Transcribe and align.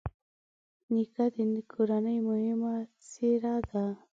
نیکه 0.93 1.25
د 1.53 1.57
کورنۍ 1.71 2.17
مهمه 2.27 2.73
څېره 3.09 3.55
ده. 3.69 3.85